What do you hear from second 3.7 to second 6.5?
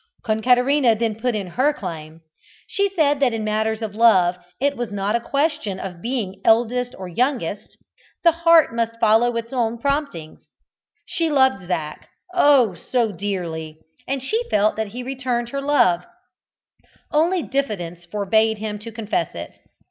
of love it was not a question of being